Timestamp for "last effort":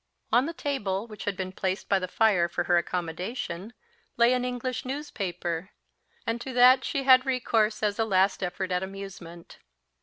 8.05-8.71